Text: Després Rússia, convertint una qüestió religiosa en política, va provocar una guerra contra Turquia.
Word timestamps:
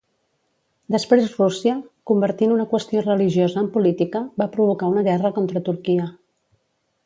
Després 0.95 1.27
Rússia, 1.41 1.75
convertint 2.13 2.55
una 2.57 2.65
qüestió 2.73 3.05
religiosa 3.05 3.61
en 3.63 3.69
política, 3.77 4.25
va 4.43 4.51
provocar 4.59 4.93
una 4.95 5.07
guerra 5.13 5.35
contra 5.41 5.67
Turquia. 5.73 6.13